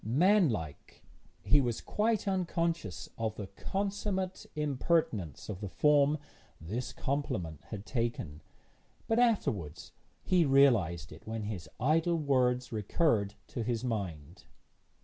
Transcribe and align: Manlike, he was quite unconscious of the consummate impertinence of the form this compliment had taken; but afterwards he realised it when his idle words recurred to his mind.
Manlike, 0.03 1.03
he 1.43 1.61
was 1.61 1.79
quite 1.79 2.27
unconscious 2.27 3.07
of 3.19 3.35
the 3.35 3.45
consummate 3.45 4.47
impertinence 4.55 5.47
of 5.47 5.61
the 5.61 5.69
form 5.69 6.17
this 6.59 6.91
compliment 6.91 7.61
had 7.65 7.85
taken; 7.85 8.41
but 9.07 9.19
afterwards 9.19 9.91
he 10.23 10.43
realised 10.43 11.11
it 11.11 11.27
when 11.27 11.43
his 11.43 11.69
idle 11.79 12.17
words 12.17 12.71
recurred 12.71 13.35
to 13.49 13.61
his 13.61 13.83
mind. 13.83 14.45